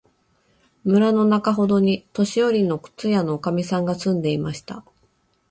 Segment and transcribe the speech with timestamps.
[0.83, 4.83] 村のなかほどに、年よりの靴屋のおかみさんが住んでいました。